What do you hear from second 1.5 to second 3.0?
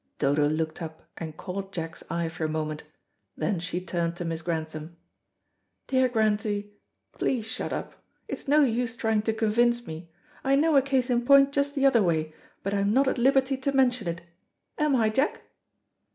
Jack's eye for a moment.